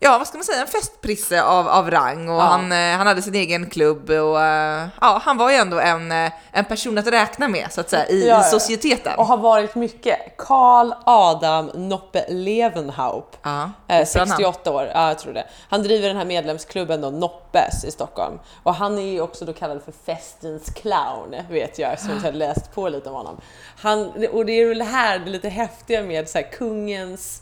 [0.00, 2.28] ja vad ska man säga, en festprisse av, av rang.
[2.28, 2.40] Och Ja.
[2.40, 6.12] han, eh, han hade sin egen klubb och eh, ja, han var ju ändå en,
[6.12, 9.12] eh, en person att räkna med så att säga i, Ja, societeten.
[9.18, 10.18] Och har varit mycket.
[10.38, 13.38] Karl Adam Noppe Levenhaupt.
[13.42, 14.28] Ja, Eh, just det, han.
[14.28, 15.44] 68 år, ja jag tror det.
[15.68, 18.38] Han driver den här medlemsklubben då, Noppes i Stockholm.
[18.62, 22.32] Och han är ju också då kallad för festens clown, vet jag, som jag har
[22.32, 23.40] läst på lite om honom.
[23.80, 27.40] Han, och det är väl här det lite häftiga med så här, kungens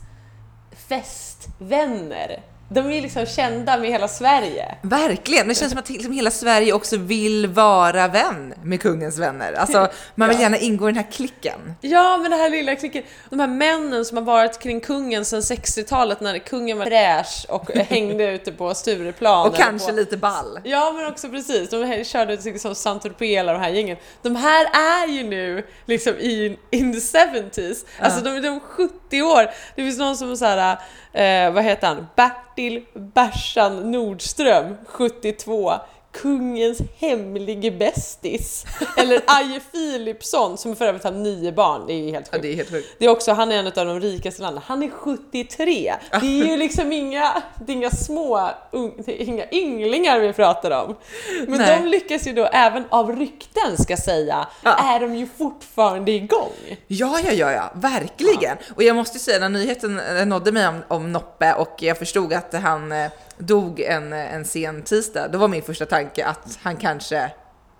[0.76, 2.40] festvänner.
[2.74, 4.74] De är ju liksom kända med hela Sverige.
[4.82, 9.52] Verkligen, det känns som att liksom hela Sverige också vill vara vän med kungens vänner.
[9.52, 10.42] Alltså, man vill Ja.
[10.42, 11.74] gärna ingå i den här klicken.
[11.80, 15.40] Ja, men det här lilla klicket, de här männen som har varit kring kungen sedan
[15.40, 19.48] 60-talet när kungen var fräsch och hängde ute på Stureplan.
[19.48, 20.58] Och kanske på, lite ball.
[20.64, 23.96] Ja men också precis, de här körde liksom Saint-Tropez alla de här gängen.
[24.22, 24.66] De här
[25.04, 29.42] är ju nu liksom i in the 70s, alltså de är de 70 år.
[29.76, 30.76] Det finns någon som så här,
[31.12, 35.72] eh, vad heter han, Bertil till Bersan Nordström, 72.
[36.12, 38.64] Kungens hemlige bästis.
[38.96, 42.42] Eller Aje Philipsson som för övrigt har nio barn, det är ju helt Ja, sjukt.
[42.42, 42.88] det är helt sjukt.
[42.98, 44.64] Det är också, han är en av de rikaste landet.
[44.66, 45.94] Han är 73!
[46.10, 48.50] Det är ju liksom inga, det är inga små,
[49.06, 50.96] inga ynglingar vi pratar om.
[51.48, 51.78] Men Nej.
[51.82, 54.94] de lyckas ju då, även av rykten ska säga, Ja.
[54.94, 56.52] är de ju fortfarande igång.
[56.86, 58.56] Ja, ja, ja, ja, verkligen.
[58.76, 62.54] Och jag måste säga, när nyheten nådde mig om, om Noppe och jag förstod att
[62.54, 66.76] han eh, dog en, eh, en sen tisdag, då var min första tanke att han
[66.76, 67.30] kanske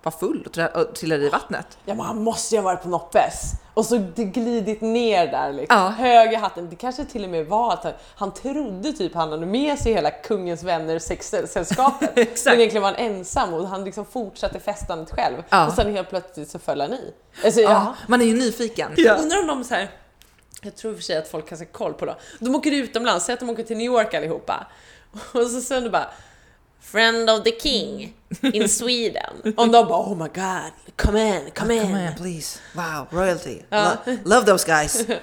[0.03, 1.77] var full och trillade i vattnet.
[1.85, 3.51] Ja men han måste ju ha varit på Noppes.
[3.73, 5.77] Och så det glidit ner där liksom.
[5.79, 5.89] Ja.
[5.89, 6.69] Hög i hatten.
[6.69, 9.93] Det kanske till och med var att han, han trodde typ han hade med sig
[9.93, 12.11] hela kungens vänner sexsällskapet.
[12.17, 12.45] Exakt.
[12.45, 15.43] men egentligen var han ensam och han liksom fortsatte festandet själv.
[15.49, 15.67] Ja.
[15.67, 17.13] Och sen helt plötsligt så föll han i.
[17.45, 17.95] Alltså, Ja, ja.
[18.07, 18.91] man är ju nyfiken.
[18.97, 19.89] Jag undrar om de så här.
[20.61, 22.15] Jag tror i och för sig att folk har koll på det.
[22.39, 24.67] De åker utomlands, säg att de åker till New York allihopa.
[25.33, 26.07] Och så sen bara
[26.83, 28.13] Friend of the King
[28.53, 29.53] in Sweden.
[29.57, 31.81] Och de bara oh my god, come in, come in.
[31.81, 32.59] Come on, please.
[32.75, 33.61] Wow, royalty.
[33.69, 33.97] Ja.
[34.05, 35.05] Lo- love those guys.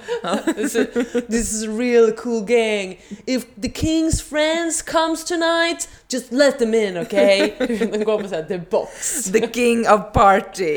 [0.57, 0.87] This is,
[1.29, 2.99] this is a real cool gang.
[3.27, 7.55] If the king's friends comes tonight, just let them in, okay?
[7.93, 9.25] De går på såhär the box.
[9.25, 10.77] The king of party.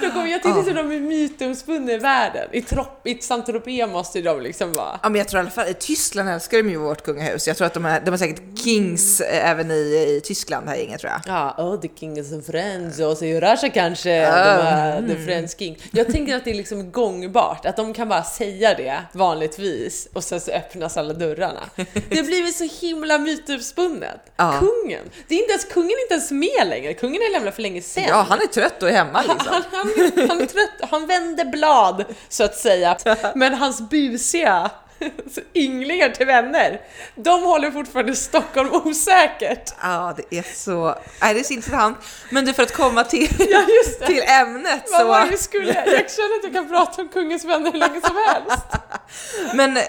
[0.00, 2.48] De kommer, jag tyckte att de är mytomspunna i världen.
[2.52, 5.00] I, trop, i Saint-Tropez måste de liksom vara.
[5.02, 7.46] Ja, men jag tror i alla fall, i Tyskland älskar de ju vårt kungahus.
[7.46, 9.74] Jag tror att de är, de är säkert kings eh, även i,
[10.16, 11.20] i Tyskland, det här gänget tror jag.
[11.26, 15.02] Ja, oh, the king is a friend, och så i Russia kanske, de Ah, är
[15.08, 15.78] the friends king.
[15.90, 20.24] Jag tänker att det är liksom gångbart, att de kan bara säga det vanligtvis och
[20.24, 21.60] sen så öppnas alla dörrarna.
[22.08, 24.20] Det har blivit så himla mytomspunnet.
[24.36, 24.60] Ja.
[24.60, 27.62] Kungen, det är inte ens, kungen är inte ens med längre, kungen är lämnat för
[27.62, 28.04] länge sedan.
[28.08, 29.52] Ja, han är trött och är hemma liksom.
[29.52, 32.96] Han, han, han är trött, han vänder blad så att säga.
[33.34, 34.70] Men hans busiga
[35.54, 36.80] ynglingar till vänner,
[37.14, 39.74] de håller fortfarande Stockholm osäkert.
[39.82, 40.94] Ja, det är så...
[41.22, 41.98] Nej, det är så intressant.
[42.30, 43.62] Men du, för att komma till, Ja
[44.06, 45.30] till ämnet Vad var det så...
[45.30, 45.72] vi skulle?
[45.74, 48.66] Jag känner att jag kan prata om kungens vänner hur länge som helst.
[49.54, 49.82] Men eh,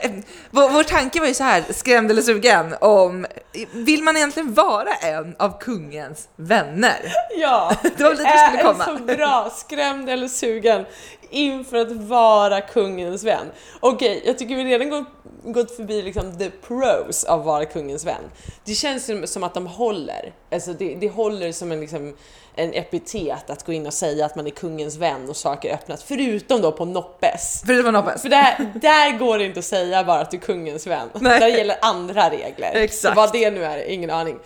[0.49, 3.25] vår, vår tanke var ju så här, skrämd eller sugen, om...
[3.71, 7.13] Vill man egentligen vara en av kungens vänner?
[7.37, 8.85] Ja, Det var dit vi skulle är komma.
[8.85, 10.85] så bra, skrämd eller sugen.
[11.29, 13.51] Inför att vara kungens vän.
[13.79, 15.07] Okej, jag tycker vi redan gått,
[15.43, 18.23] gått förbi liksom the pros av att vara kungens vän.
[18.65, 20.33] Det känns som, att de håller.
[20.51, 22.15] Alltså det, det håller som en, liksom,
[22.55, 26.03] en epitet att gå in och säga att man är kungens vän och saker öppnas.
[26.03, 27.63] Förutom då på Noppes.
[27.65, 28.21] Förutom Noppes.
[28.21, 31.09] För där, där går det inte att säga bara att du är kungens vän.
[31.13, 31.39] Nej.
[31.39, 32.71] Där gäller andra regler.
[32.73, 33.13] Exakt.
[33.13, 34.39] Så vad det nu är, ingen aning.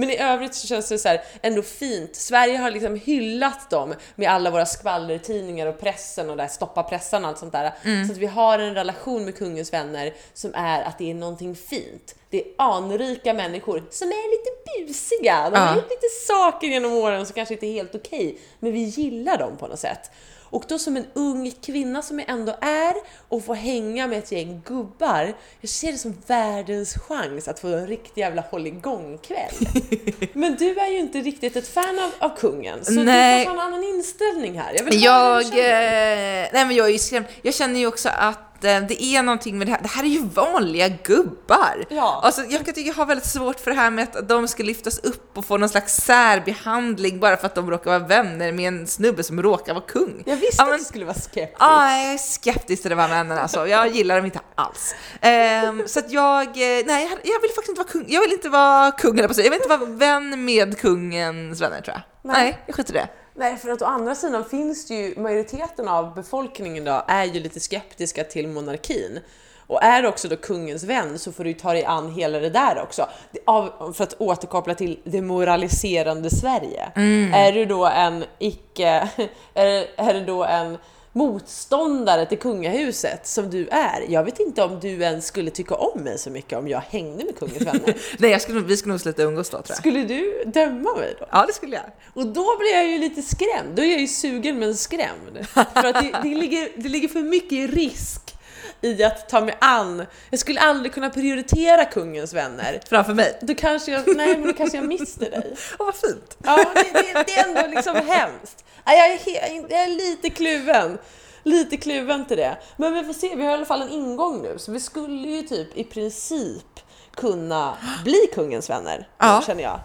[0.00, 2.16] Men i övrigt så känns det så här ändå fint.
[2.16, 7.24] Sverige har liksom hyllat dem med alla våra skvallertidningar och pressen och där stoppa pressen
[7.24, 7.72] och allt sånt där.
[7.84, 8.06] Mm.
[8.06, 11.54] Så att vi har en relation med kungens vänner som är att det är någonting
[11.56, 12.14] fint.
[12.30, 14.50] Det är anrika människor som är lite
[14.86, 15.50] busiga.
[15.50, 15.74] De har Ja.
[15.74, 19.56] gjort lite saker genom åren som kanske inte är helt okej, men vi gillar dem
[19.56, 20.10] på något sätt.
[20.50, 22.94] Och då som en ung kvinna som jag ändå är
[23.28, 27.68] och få hänga med ett gäng gubbar, jag ser det som världens chans att få
[27.68, 29.54] en riktig jävla hålligång-kväll.
[30.32, 33.44] Men du är ju inte riktigt ett fan av, av kungen, så Nej.
[33.44, 34.74] du har en annan inställning här.
[34.76, 37.26] Jag, vill Jag, eh, nej men jag är ju skrämd.
[37.42, 39.80] Jag känner ju också att eh, det är någonting med det här.
[39.82, 41.84] Det här är ju vanliga gubbar.
[41.88, 42.20] Ja.
[42.24, 44.62] Alltså, jag kan tycka jag har väldigt svårt för det här med att de ska
[44.62, 48.68] lyftas upp och få någon slags särbehandling bara för att de råkar vara vänner med
[48.68, 50.22] en snubbe som råkar vara kung.
[50.26, 51.56] Jag visste Ja, att men- du skulle vara skeptisk.
[51.60, 53.66] Ja, jag är skeptisk till de här männen alltså.
[53.68, 54.94] Jag gillar dem inte alls.
[55.20, 58.04] Ehm, så att jag, eh, nej, jag- vill faktiskt inte vara kung.
[58.08, 59.36] Jag vill inte vara kung, att.
[59.36, 62.32] Jag vill inte vara vän med kungens vänner tror jag.
[62.32, 62.42] Nej.
[62.44, 63.08] Nej, jag skiter i det.
[63.40, 67.40] Nej, för att å andra sidan finns det ju, majoriteten av befolkningen idag är ju
[67.40, 69.20] lite skeptiska till monarkin.
[69.66, 72.50] Och är du också då kungens vän så får du ta dig an hela det
[72.50, 73.08] där också.
[73.46, 76.92] Av, för att återkoppla till det moraliserande Sverige.
[77.34, 79.08] Är du då en icke,
[79.54, 80.78] är, är du då en
[81.12, 84.04] motståndare till kungahuset som du är.
[84.08, 87.24] Jag vet inte om du ens skulle tycka om mig så mycket om jag hängde
[87.24, 87.96] med kungens vänner.
[88.18, 89.76] Nej, jag skulle, vi skulle nog sluta umgås då tror jag.
[89.76, 91.26] Skulle du döma mig då?
[91.30, 91.84] Ja, det skulle jag.
[92.14, 93.74] Och då blir jag ju lite skrämd.
[93.74, 95.46] Då är jag ju sugen men skrämd.
[95.52, 98.36] För att det, det, ligger, det ligger för mycket risk
[98.80, 100.06] i att ta mig an.
[100.30, 102.80] Jag skulle aldrig kunna prioritera kungens vänner.
[102.88, 103.38] Framför mig.
[103.40, 105.56] Då kanske jag, nej men då kanske jag mister dig.
[105.78, 106.36] Åh, vad fint.
[106.44, 108.64] Ja, det, det, det är ändå liksom hemskt.
[108.84, 110.98] Ja, Jag är, jag är lite kluven.
[111.42, 112.56] Lite kluven till det.
[112.76, 114.58] Men vi får se, vi har i alla fall en ingång nu.
[114.58, 116.80] Så vi skulle ju typ i princip
[117.16, 119.08] kunna bli kungens vänner.
[119.18, 119.42] Ja.
[119.46, 119.80] Känner jag.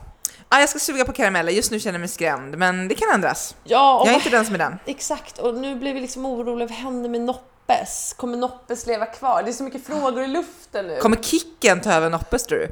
[0.49, 1.51] Ja, jag ska suga på karameller.
[1.51, 3.55] Just nu känner jag mig skrämd, men det kan ändras.
[3.63, 4.79] Ja, Jag är inte den som är den.
[4.86, 6.67] Exakt, och nu blir vi liksom oroliga.
[6.67, 8.13] Vad händer med Noppes?
[8.17, 9.43] Kommer Noppes leva kvar?
[9.43, 10.97] Det är så mycket frågor i luften nu.
[10.99, 12.67] Kommer Kicken ta över Noppes tror du?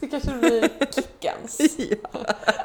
[0.00, 1.60] Det kanske blir Kickens.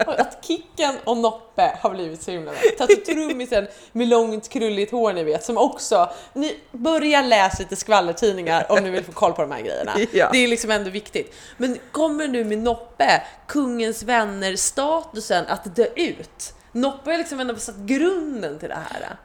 [0.08, 2.88] Och Att Kicken och Noppe har blivit så himla bra.
[3.06, 6.10] Trummisen med långt krulligt hår ni vet, som också...
[6.34, 9.91] Ni börjar läsa lite skvallertidningar om ni vill få koll på de här grejerna.
[10.12, 10.30] Ja.
[10.32, 11.36] Det är liksom ändå viktigt.
[11.58, 16.54] Men kommer nu med Noppe, kungens vänner-statusen att dö ut?
[16.72, 19.17] Noppe har liksom ändå satt grunden till det här.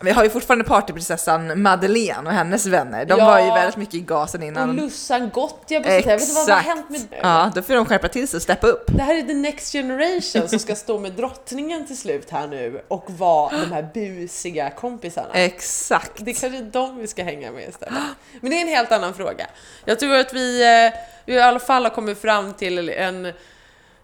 [0.00, 3.04] Vi har ju fortfarande partyprinsessan Madeleine och hennes vänner.
[3.04, 3.24] De Ja.
[3.26, 4.76] var ju väldigt mycket i gasen Och innan.
[4.76, 7.74] Lussan Gothia på sitt Jag vet inte vad, vad har hänt med Ja, då får
[7.74, 8.84] de skärpa till sig och steppa upp.
[8.86, 12.82] Det här är the next generation som ska stå med drottningen till slut här nu
[12.88, 15.28] och vara de här busiga kompisarna.
[15.34, 16.12] Exakt.
[16.24, 17.98] Det är kanske är de vi ska hänga med istället.
[18.40, 19.46] Men det är en helt annan fråga.
[19.84, 23.32] Jag tror att vi, eh, vi i alla fall har kommit fram till en,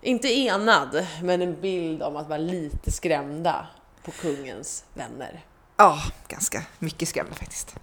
[0.03, 3.67] inte enad, men en bild om att vara lite skrämda
[4.05, 5.41] på kungens vänner.
[5.77, 7.77] Ja, ganska mycket skrämda faktiskt.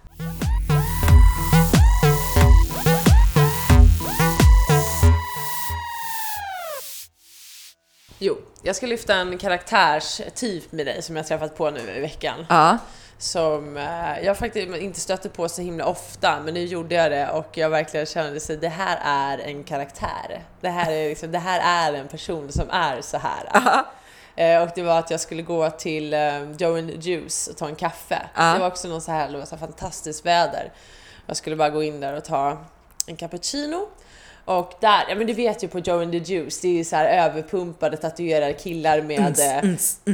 [8.18, 12.46] Jo, jag ska lyfta en karaktärstyp med dig som jag träffat på nu i veckan.
[12.48, 12.78] Ja.
[13.18, 17.30] som eh, jag faktiskt inte stöter på så himla ofta, men nu gjorde jag det
[17.30, 20.44] och jag verkligen kände att det här är en karaktär.
[20.60, 23.48] Det här är, liksom, det här är en person som är så här.
[24.36, 27.68] Eh, och det var att jag skulle gå till eh, Joe and Juice och ta
[27.68, 28.22] en kaffe.
[28.34, 28.52] Ja.
[28.52, 30.72] Det var också någon så här, det var så här fantastiskt väder.
[31.26, 32.58] Jag skulle bara gå in där och ta
[33.06, 33.88] en cappuccino.
[34.58, 36.84] Och där, ja men du vet ju på Joe and the Juice, det är ju
[36.84, 39.70] så här överpumpade tatuerade killar med eh,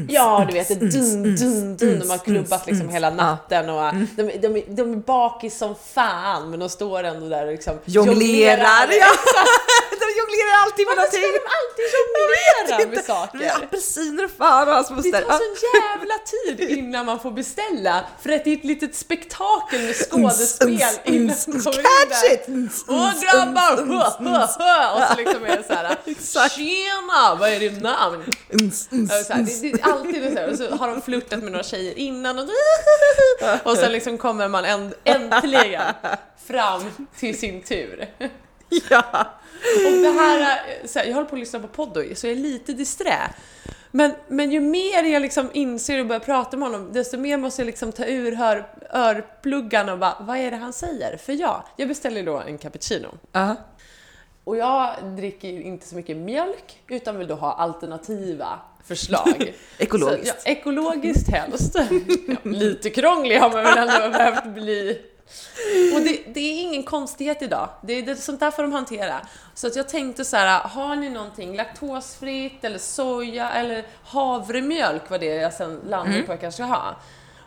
[0.08, 1.98] Ja, du vet, det dun, dun, dun.
[2.00, 6.60] De har klubbat liksom hela natten och de, de, de är bakis som fan, men
[6.60, 8.88] de står ändå där och liksom Jonglerar!
[8.90, 9.06] Ja.
[10.00, 11.42] de jonglerar alltid med Varför ska någonting.
[11.42, 13.38] de alltid jonglera med saker?
[13.38, 15.20] Det apelsiner och fan och hans Det moster.
[15.22, 16.14] tar sån jävla
[16.58, 20.68] tid innan man får beställa för att det är ett litet spektakel med skådespel
[21.04, 22.68] innan man kommer in där.
[22.88, 24.25] Åh grabbar!
[24.28, 24.94] Hö.
[24.96, 26.48] Och så liksom är det såhär.
[26.48, 27.34] Tjena!
[27.40, 28.24] Vad är ditt namn?
[29.26, 31.64] så här, det, det är alltid så här, och så har de flörtat med några
[31.64, 32.44] tjejer innan och,
[33.70, 35.82] och sen liksom kommer man änd, äntligen
[36.46, 36.82] fram
[37.18, 38.08] till sin tur.
[38.90, 39.02] Ja.
[39.86, 42.32] Och det här, är- så här, jag håller på att lyssna på podd så jag
[42.32, 43.18] är lite disträ.
[43.90, 47.62] Men, men ju mer jag liksom inser och börjar prata med honom, desto mer måste
[47.62, 51.16] jag liksom ta ur hör, örpluggarna och bara, vad är det han säger?
[51.16, 53.08] För ja, jag beställer då en cappuccino.
[53.32, 53.56] Ja.
[54.46, 59.54] Och jag dricker ju inte så mycket mjölk, utan vill då ha alternativa förslag.
[59.78, 60.42] Ekologiskt.
[60.42, 61.76] Så, ja, ekologiskt helst.
[62.26, 65.02] ja, lite krånglig har man väl ändå behövt bli.
[65.94, 67.68] Och det, det, är ingen konstighet idag.
[67.82, 69.20] Det är det, sånt där får de hantera.
[69.54, 75.18] Så att jag tänkte så här, har ni någonting laktosfritt eller soja eller havremjölk var
[75.18, 76.26] det jag sen landade Mm.
[76.26, 76.96] på att jag kanske ska ha.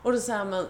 [0.04, 0.66] Och då säger man,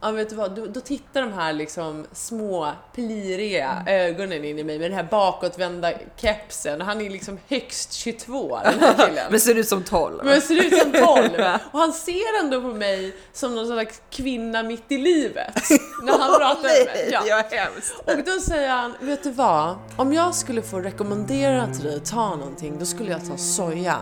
[0.00, 4.64] Ja vet du vad, då, då tittar de här liksom små pliriga ögonen in i
[4.64, 6.80] mig med den här bakåtvända kepsen.
[6.80, 9.26] Han är liksom högst 22 den här killen.
[9.30, 10.20] Men ser ut som 12.
[10.24, 11.30] Men ser ut som 12.
[11.72, 15.54] Och han ser ändå på mig som någon slags kvinna mitt i livet.
[16.02, 17.08] När han pratar med mig.
[17.12, 17.22] Ja.
[17.26, 17.94] Ja, hemskt.
[18.04, 19.76] Och då säger han, vet du vad?
[19.96, 23.98] Om jag skulle få rekommendera till dig att ta någonting, då skulle jag ta soja.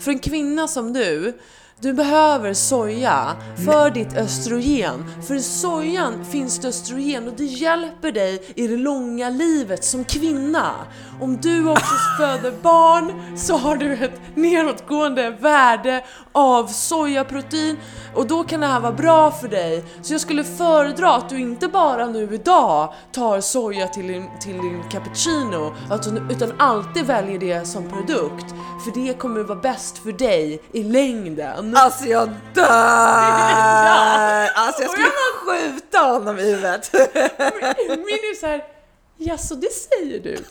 [0.00, 1.38] För en kvinna som du,
[1.80, 5.04] du behöver soja för ditt östrogen.
[5.26, 10.04] För i sojan finns det östrogen och det hjälper dig i det långa livet som
[10.04, 10.72] kvinna.
[11.20, 17.76] Om du också föder barn så har du ett nedåtgående värde av sojaprotein
[18.14, 19.84] och då kan det här vara bra för dig.
[20.02, 24.56] Så jag skulle föredra att du inte bara nu idag tar soja till din, till
[24.56, 28.54] din cappuccino utan, utan alltid väljer det som produkt.
[28.84, 31.65] För det kommer vara bäst för dig i längden.
[31.74, 32.66] Alltså jag dör!
[34.54, 35.10] Alltså jag skulle
[35.44, 36.90] skjuta honom i huvudet.
[37.88, 38.64] Min är såhär,
[39.16, 40.36] jaså det säger du?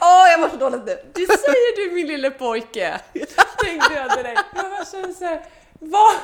[0.00, 0.98] Åh, jag mår så dåligt nu.
[1.14, 3.00] Det säger du min lille pojke!
[3.64, 4.44] Tänkte jag direkt.
[4.54, 5.44] Jag kände såhär,
[5.80, 6.14] vad?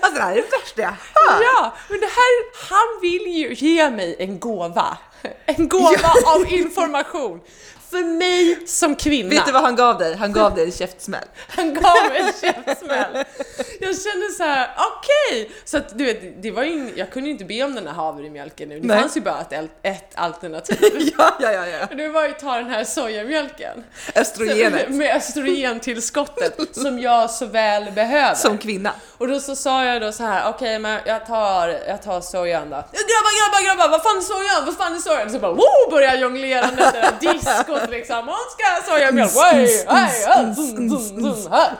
[0.00, 1.42] Alltså det här är det värsta jag hört.
[1.42, 4.98] Ja, men det här, han vill ju ge mig en gåva.
[5.46, 7.40] En gåva av information.
[7.94, 9.30] För mig som kvinna.
[9.30, 10.16] Vet du vad han gav dig?
[10.16, 11.24] Han gav dig en käftsmäll.
[11.48, 13.24] Han gav mig en käftsmäll.
[13.80, 15.50] Jag kände så här: okej!
[15.64, 17.94] Så att du vet, det var ju, jag kunde ju inte be om den här
[17.94, 18.80] havremjölken nu.
[18.80, 19.00] Det Nej.
[19.00, 20.78] fanns ju bara ett, ett alternativ.
[21.18, 21.86] Ja, ja, ja, ja.
[21.90, 23.84] Och det var ju att ta den här sojamjölken.
[24.14, 24.88] Östrogenet.
[24.88, 28.34] Med östrogentillskottet som jag så väl behöver.
[28.34, 28.92] Som kvinna.
[29.18, 32.70] Och då så sa jag då så här: okej men jag tar, jag tar sojan
[32.70, 32.76] då.
[32.76, 34.66] Grabbar, grabbar, grabbar, vad fan är sojan?
[34.66, 35.30] Vad fan är sojan?
[35.30, 37.12] Så bara woo, börjar jag jonglera med det där
[37.84, 38.28] diskot liksom.
[38.28, 40.24] Hon ska ha sojamjölk, Wey, hej,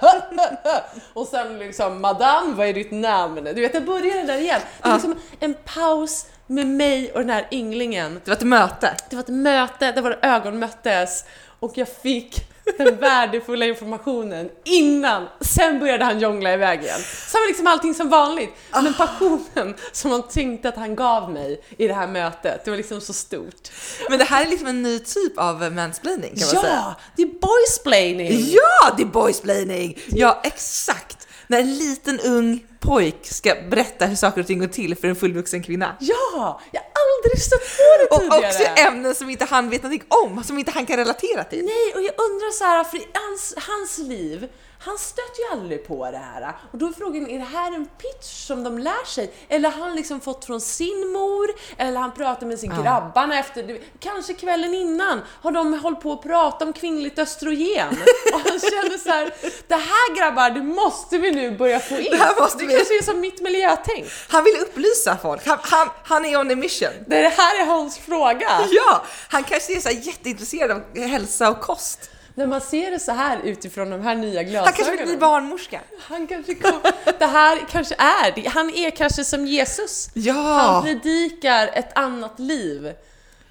[0.01, 0.85] ha, ha, ha.
[1.15, 3.45] Och sen liksom, madame, vad är ditt namn?
[3.45, 4.61] Du vet, jag började där igen.
[4.83, 8.21] Det var liksom en paus med mig och den här ynglingen.
[8.25, 8.97] Det var ett möte.
[9.11, 11.25] Det var ett möte där våra ögon möttes
[11.61, 15.29] och jag fick den värdefulla informationen innan.
[15.41, 17.01] Sen började han jongla iväg igen.
[17.01, 18.51] Sen var liksom allting som vanligt.
[18.73, 22.77] Men passionen som han tänkte att han gav mig i det här mötet, det var
[22.77, 23.71] liksom så stort.
[24.09, 26.75] Men det här är liksom en ny typ av mansplaining kan man säga.
[26.75, 28.47] Ja, det är boysplaining!
[28.51, 29.99] Ja, det är boysplaining!
[30.09, 31.24] Ja, exakt.
[31.47, 35.17] När en liten ung pojk ska berätta hur saker och ting går till för en
[35.17, 35.97] fullvuxen kvinna.
[36.01, 36.89] Ja, jag har
[37.27, 38.47] aldrig stött på det Och tidigare.
[38.49, 41.65] också ämnen som inte han vet någonting om, som inte han kan relatera till.
[41.65, 44.49] Nej, och jag undrar så här, för i hans, hans liv,
[44.85, 46.57] han stöter ju aldrig på det här.
[46.73, 49.33] Och då är frågan, är det här en pitch som de lär sig?
[49.49, 51.47] Eller har han liksom fått från sin mor?
[51.79, 56.23] Eller han pratar med sin grabbarna efter, kanske kvällen innan, har de hållit på att
[56.23, 57.89] prata om kvinnligt östrogen?
[58.35, 59.35] Och han känner så här,
[59.69, 62.11] det här grabbar, det måste vi nu börja få in.
[62.11, 64.07] Det här måste det vi- kanske är som mitt miljötänk.
[64.29, 66.89] Han vill upplysa folk, han, han, han är on a mission.
[67.07, 68.49] Det här är hans fråga.
[68.71, 72.11] Ja, han kanske är så jätteintresserad av hälsa och kost.
[72.35, 74.75] När man ser det så här utifrån de här nya Han glasögonen.
[74.77, 75.81] kanske vill bli barnmorska.
[76.01, 76.81] Han kanske kom,
[77.19, 78.49] det här kanske är det.
[78.49, 80.11] Han är kanske som Jesus.
[80.15, 82.93] Han Ja, predikar ett annat liv.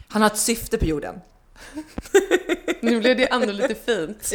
[0.10, 1.22] han har ett syfte på jorden.
[2.82, 4.34] Nu blev det ändå lite fint.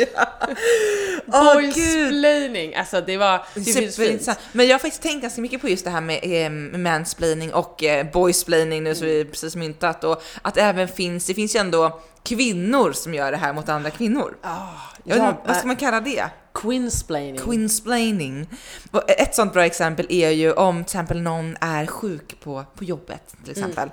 [1.26, 1.74] Åh gud!
[1.74, 3.46] Boysplaining, alltså det var...
[3.54, 3.90] Det.
[3.90, 4.38] Superintressant.
[4.52, 7.84] Men jag har faktiskt tänkt ganska mycket på just det här med eh, mansplaining och
[7.84, 11.60] eh, boysplaining nu som vi precis myntat och att det även finns, det finns ju
[11.60, 14.36] ändå kvinnor som gör det här mot andra kvinnor.
[15.04, 16.24] Vet ja, inte, vad ska man kalla det?
[16.54, 17.40] Quinsplaining.
[17.40, 18.48] Quinsplaining.
[19.08, 23.34] Ett sånt bra exempel är ju om till exempel någon är sjuk på, på jobbet
[23.42, 23.88] till exempel.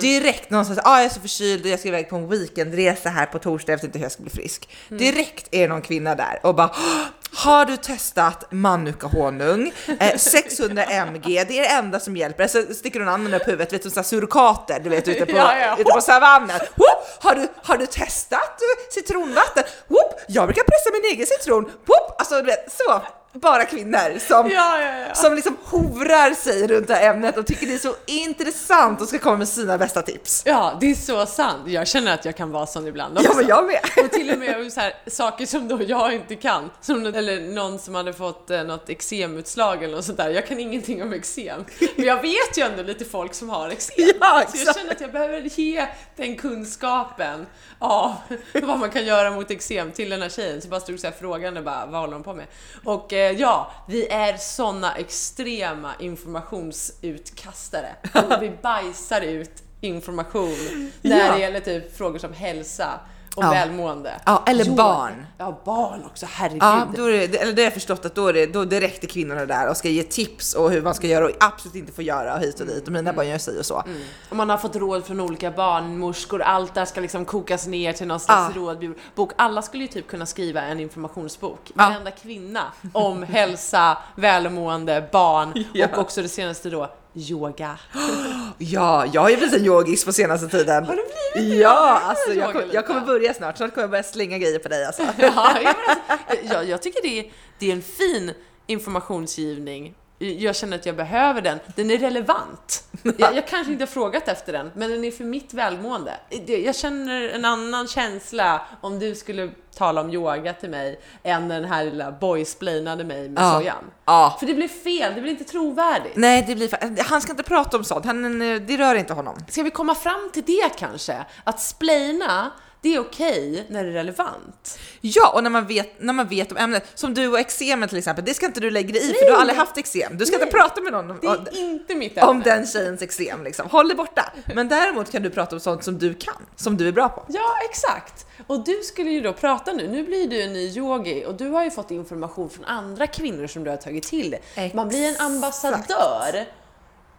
[0.00, 3.08] Direkt någon säger ah, jag är så förkyld och jag ska iväg på en weekendresa
[3.08, 4.68] här på torsdag, jag vet inte hur jag ska bli frisk.
[4.88, 9.72] Direkt är någon kvinna där och bara "Ah, har du testat manuka honung?
[10.00, 12.46] Eh, 600 mg, det är det enda som hjälper.
[12.48, 15.32] Så sticker hon handen upp huvudet, vet du, så här surrokater, du vet ute på,
[15.36, 15.74] Ja, ja.
[15.78, 16.60] ute på savannen.
[16.76, 17.22] Whoop!
[17.22, 19.64] Har, du, har du testat eh, citronvatten?
[19.88, 20.20] Whoop!
[20.28, 21.64] Jag brukar pressa min egen citron.
[21.64, 22.14] Whoop!
[22.18, 23.02] Alltså du vet, så.
[23.32, 25.14] Bara kvinnor som, Ja, ja, ja.
[25.14, 29.08] som liksom hovrar sig runt det här ämnet och tycker det är så intressant och
[29.08, 30.42] ska komma med sina bästa tips.
[30.46, 31.62] Ja, det är så sant.
[31.66, 33.28] Jag känner att jag kan vara sån ibland också.
[33.30, 34.04] Ja, men jag med.
[34.04, 36.70] Och till och med så här, saker som då jag inte kan.
[36.80, 40.30] Som, eller någon som hade fått eh, något eksemutslag eller något sånt där.
[40.30, 41.64] Jag kan ingenting om eksem.
[41.96, 43.94] Men jag vet ju ändå lite folk som har eksem.
[44.20, 45.86] Ja, så jag känner att jag behöver ge
[46.16, 47.46] den kunskapen
[47.78, 48.14] av
[48.62, 50.60] vad man kan göra mot eksem till den här tjejen.
[50.62, 52.46] Så bara stod så här frågande bara, vad håller hon på med?
[52.84, 57.88] Och eh, ja, vi är såna extrema informationsutkastare.
[58.14, 61.32] Och vi bajsar ut information när Ja.
[61.32, 63.00] det gäller typ frågor som hälsa
[63.34, 63.50] och Ja.
[63.50, 64.12] välmående.
[64.26, 65.26] Ja, eller Jo, barn.
[65.38, 66.62] Ja, barn också, herregud.
[66.62, 69.04] Ja, då är det, eller det har jag förstått att då, är det, då direkt
[69.04, 71.92] är kvinnorna där och ska ge tips och hur man ska göra och absolut inte
[71.92, 73.82] får göra och hit och dit och mina barn gör sig och så.
[74.30, 78.06] Och man har fått råd från olika barnmorskor, allt där ska liksom kokas ner till
[78.06, 78.60] någon slags Ja.
[78.60, 79.32] rådbok.
[79.36, 81.72] Alla skulle ju typ kunna skriva en informationsbok, Ja.
[81.88, 82.62] varenda kvinna,
[82.92, 85.86] om hälsa, välmående, barn Ja.
[85.92, 87.78] och också det senaste då, yoga.
[88.60, 90.84] Ja, jag har ju blivit en yogis på senaste tiden.
[90.84, 91.02] Har du
[91.34, 91.56] blivit det?
[91.56, 94.68] Ja, alltså jag, kom, jag kommer börja snart, snart kommer jag börja slänga grejer på
[94.68, 95.02] dig alltså.
[95.18, 98.32] Ja, jag, menar, jag, jag tycker det är, det är en fin
[98.66, 99.94] informationsgivning.
[100.18, 101.58] Jag känner att jag behöver den.
[101.76, 102.84] Den är relevant.
[103.18, 106.16] Jag, jag kanske inte har frågat efter den, men den är för mitt välmående.
[106.46, 111.64] Jag känner en annan känsla om du skulle tala om yoga till mig än den
[111.64, 113.52] här lilla boysplainade mig med Ja.
[113.58, 113.84] sojan.
[114.04, 114.36] Ja.
[114.40, 116.16] För det blir fel, det blir inte trovärdigt.
[116.16, 119.36] Nej, det blir, han ska inte prata om sånt, han, det rör inte honom.
[119.48, 121.24] Ska vi komma fram till det kanske?
[121.44, 122.50] Att splaina,
[122.82, 124.78] det är okej när det är relevant.
[125.00, 127.98] Ja, och när man vet, när man vet om ämnet, som du och eksemen till
[127.98, 130.18] exempel, det ska inte du lägga dig i för du har aldrig haft eksem.
[130.18, 132.30] Du ska inte prata med någon om, Det är inte mitt ämne.
[132.30, 133.68] om den tjejens eksem liksom.
[133.70, 134.32] Håll dig borta.
[134.54, 137.24] Men däremot kan du prata om sånt som du kan, som du är bra på.
[137.28, 138.26] Ja, exakt.
[138.46, 141.48] Och du skulle ju då prata nu, nu blir du en ny yogi och du
[141.48, 144.72] har ju fått information från andra kvinnor som du har tagit till dig.
[144.74, 146.44] Man blir en ambassadör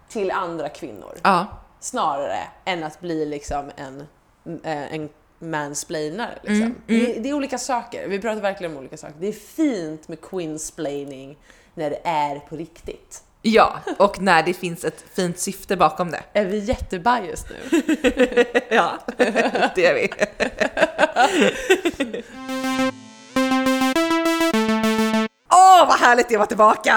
[0.10, 1.48] till andra kvinnor Ja.
[1.80, 4.00] snarare än att bli liksom en,
[4.64, 6.40] eh, en mansplainare.
[6.44, 6.76] Liksom.
[6.88, 9.16] Det, det är olika saker, vi pratar verkligen om olika saker.
[9.20, 11.38] Det är fint med queensplaining
[11.74, 13.24] när det är på riktigt.
[13.42, 16.24] Ja, och när det finns ett fint syfte bakom det.
[16.34, 17.80] Är vi jättebiased nu?
[18.70, 19.00] Ja,
[19.76, 20.10] det är vi.
[26.10, 26.94] härligt det var tillbaka!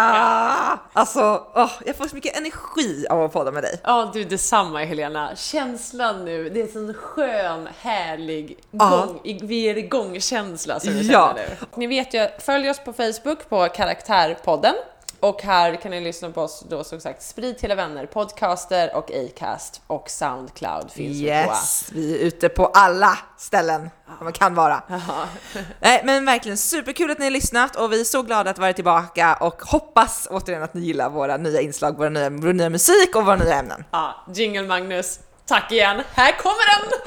[0.92, 3.80] Alltså, åh, jag får så mycket energi av att podda med dig.
[3.84, 5.36] Ja du, detsamma Helena.
[5.36, 8.90] Känslan nu, det är en sån skön, härlig Ja.
[9.06, 11.34] gång, vi är igång-känsla som vi Ja.
[11.36, 11.66] känner nu.
[11.74, 14.74] Ni vet ju, följ oss på Facebook på Karaktärpodden.
[15.22, 19.10] Och här kan ni lyssna på oss då som sagt, Sprid till vänner, Podcaster och
[19.10, 21.28] Acast och Soundcloud finns vi på.
[21.28, 24.82] Yes, vi är ute på alla ställen där man kan vara.
[25.80, 28.72] Nej, men verkligen superkul att ni har lyssnat och vi är så glada att vara
[28.72, 33.16] tillbaka och hoppas återigen att ni gillar våra nya inslag, våra nya, vår nya musik
[33.16, 33.84] och våra nya ämnen.
[33.90, 36.02] Ja, Jingle Magnus, tack igen.
[36.14, 36.98] Här kommer den!